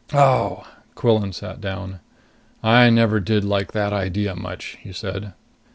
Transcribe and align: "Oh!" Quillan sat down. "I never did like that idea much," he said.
"Oh!" 0.15 0.65
Quillan 0.95 1.31
sat 1.31 1.61
down. 1.61 1.99
"I 2.63 2.89
never 2.89 3.19
did 3.19 3.43
like 3.45 3.71
that 3.73 3.93
idea 3.93 4.35
much," 4.35 4.79
he 4.81 4.91
said. 4.91 5.33